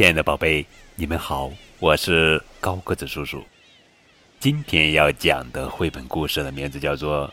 [0.00, 3.44] 亲爱的宝贝，你们好，我是高个子叔叔。
[4.38, 7.28] 今天要讲的绘本故事的名字叫做《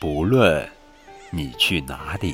[0.00, 0.68] 不论
[1.30, 2.32] 你去哪里》，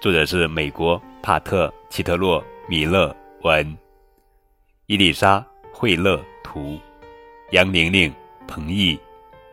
[0.00, 3.78] 作者是美国帕特·齐特洛·米勒文，
[4.86, 5.38] 伊丽莎·
[5.72, 6.76] 惠勒图，
[7.52, 8.12] 杨玲玲、
[8.48, 8.98] 彭毅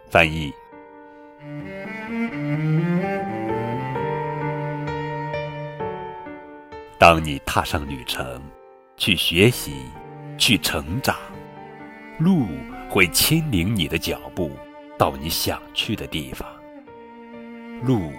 [0.10, 0.52] 翻译。
[6.98, 8.42] 当你踏上旅程。
[8.98, 9.86] 去学习，
[10.40, 11.16] 去成长，
[12.18, 12.48] 路
[12.90, 14.52] 会牵领你的脚步
[14.98, 16.48] 到你想去的地方。
[17.84, 18.12] 路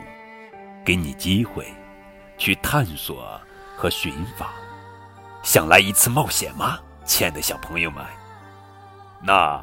[0.85, 1.67] 给你机会
[2.39, 3.39] 去探索
[3.77, 4.49] 和寻访。
[5.43, 8.05] 想来一次冒险吗，亲爱的小朋友们？
[9.21, 9.61] 那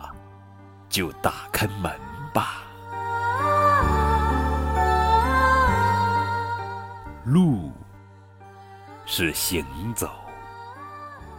[0.90, 1.98] 就打开门
[2.34, 2.62] 吧。
[7.24, 7.72] 路
[9.06, 10.25] 是行走。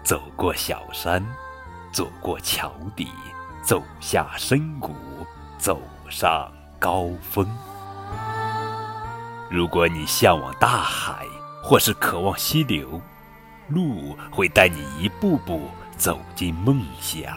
[0.06, 1.20] 走过小山，
[1.90, 3.08] 走过桥底，
[3.64, 4.94] 走下深谷，
[5.58, 7.44] 走上高峰。
[9.50, 11.26] 如果你向往大海，
[11.60, 13.00] 或是渴望溪流，
[13.66, 17.36] 路会带你一步步走进梦想。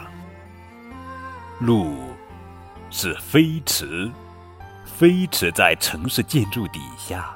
[1.58, 1.96] 路
[2.88, 4.08] 是飞驰，
[4.84, 7.34] 飞驰在城市建筑底下，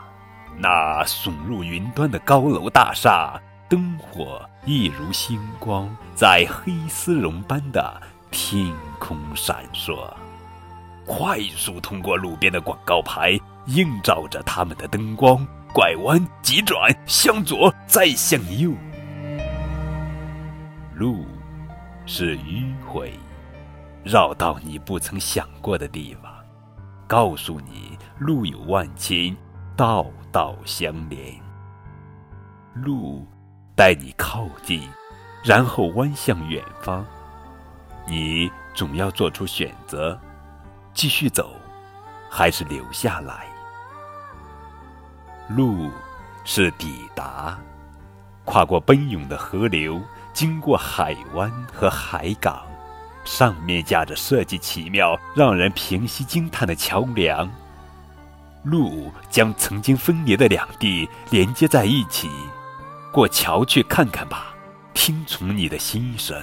[0.57, 3.37] 那耸入云端的高楼大厦。
[3.75, 10.09] 灯火一如星光，在黑丝绒般的天空闪烁，
[11.05, 13.37] 快速通过路边的广告牌，
[13.67, 15.45] 映照着他们的灯光。
[15.73, 18.71] 拐弯、急转、向左，再向右。
[20.95, 21.27] 路
[22.07, 23.13] 是迂回，
[24.05, 26.33] 绕到你不曾想过的地方，
[27.09, 29.37] 告诉你路有万千，
[29.75, 31.35] 道道相连。
[32.73, 33.27] 路。
[33.77, 34.89] 带你靠近，
[35.43, 37.05] 然后弯向远方。
[38.07, 40.19] 你总要做出选择：
[40.93, 41.57] 继续走，
[42.31, 43.47] 还是留下来？
[45.49, 45.91] 路
[46.45, 47.59] 是抵达，
[48.45, 50.01] 跨过奔涌的河流，
[50.33, 52.63] 经过海湾和海港，
[53.25, 57.51] 上面架着设计奇妙、让人平息惊叹的桥梁。
[58.63, 62.31] 路将曾经分离的两地连接在一起。
[63.15, 64.53] 过桥去看看吧，
[64.93, 66.37] 听从你的心声。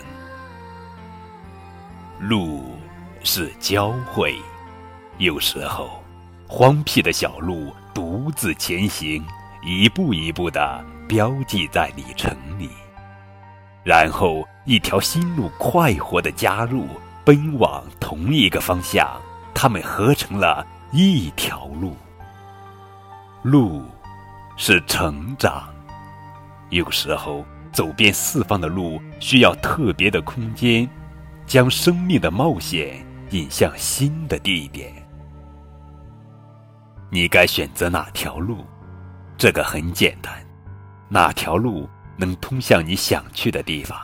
[2.18, 2.78] 路
[3.26, 4.38] 是交汇，
[5.18, 6.02] 有时候
[6.48, 9.22] 荒僻的小路独自前行，
[9.62, 12.70] 一步一步的标记在里程里。
[13.84, 16.88] 然后一条新路快活的加入，
[17.26, 19.06] 奔往同一个方向，
[19.54, 21.98] 它们合成了一条路。
[23.42, 23.84] 路
[24.56, 25.68] 是成长。
[26.72, 30.90] 有时候，走遍四方的路需要特别的空间，
[31.46, 34.92] 将生命的冒险引向新的地点。
[37.10, 38.66] 你该选择哪条路？
[39.38, 40.34] 这个很简单，
[41.10, 44.00] 哪条路能通向你想去的地方，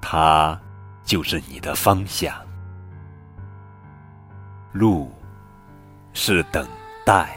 [0.00, 0.60] 它
[1.04, 2.34] 就是你的方向。
[4.72, 5.12] 路
[6.14, 6.66] 是等
[7.06, 7.36] 待，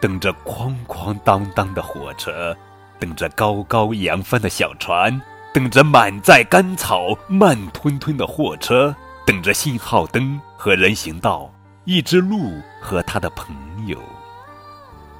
[0.00, 2.56] 等着哐哐当当的火车。
[2.98, 5.20] 等着高高扬帆的小船，
[5.52, 8.94] 等着满载干草慢吞吞的货车，
[9.26, 11.52] 等着信号灯和人行道，
[11.84, 13.54] 一只鹿和他的朋
[13.86, 13.98] 友。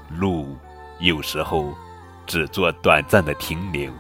[0.09, 0.57] 鹿
[1.01, 1.75] 有时候
[2.27, 3.91] 只做短暂的停留，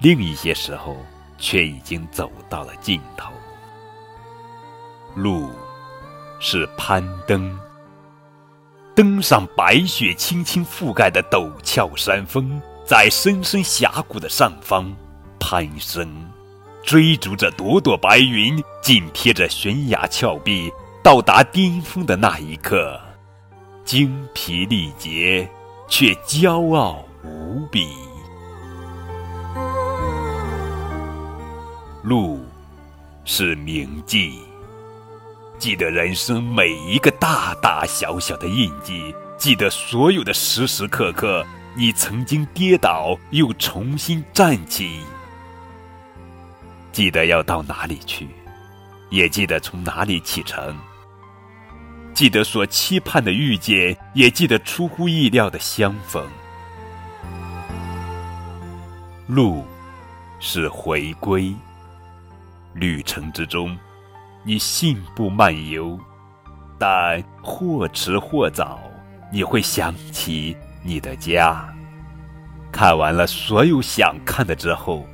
[0.00, 0.96] 另一些时候
[1.38, 3.32] 却已经走到了尽头。
[5.14, 5.50] 鹿
[6.40, 7.58] 是攀登，
[8.94, 12.60] 登上白雪轻轻覆盖的陡峭山峰。
[12.88, 14.90] 在深深峡谷的上方
[15.38, 16.08] 攀升，
[16.82, 20.72] 追逐着朵朵白云，紧贴着悬崖峭壁，
[21.04, 22.98] 到达巅峰的那一刻，
[23.84, 25.46] 精疲力竭，
[25.86, 27.90] 却骄傲无比。
[32.02, 32.40] 路
[33.26, 34.38] 是铭记，
[35.58, 41.44] 记得人生每一个大大小小的印记，记得所有的时时刻刻。
[41.78, 44.98] 你曾经跌倒，又重新站起。
[46.90, 48.26] 记得要到哪里去，
[49.10, 50.76] 也记得从哪里启程。
[52.12, 56.26] 记得所期盼的遇见，也记得出乎意料的相逢。
[59.28, 59.64] 路
[60.40, 61.54] 是回归，
[62.74, 63.78] 旅程之中，
[64.42, 65.96] 你信步漫游，
[66.76, 68.80] 但或迟或早，
[69.32, 70.56] 你会想起。
[70.82, 71.68] 你的家，
[72.72, 75.06] 看完了所有想看的之后，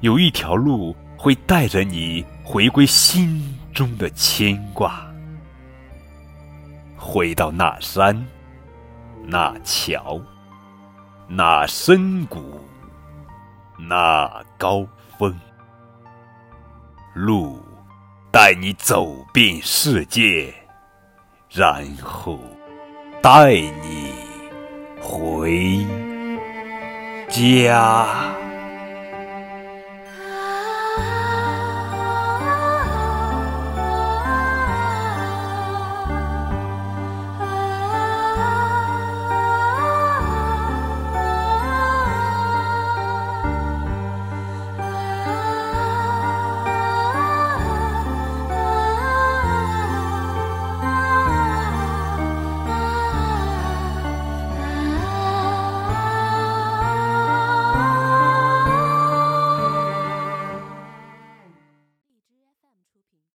[0.00, 5.06] 有一条路会带着你回归心中的牵挂，
[6.96, 8.26] 回到那山、
[9.24, 10.20] 那桥、
[11.28, 12.60] 那深谷、
[13.78, 14.86] 那高
[15.18, 15.34] 峰。
[17.12, 17.60] 路
[18.30, 20.54] 带你走遍世界，
[21.50, 22.38] 然后
[23.20, 24.09] 带你
[25.10, 25.84] 回
[27.28, 28.39] 家。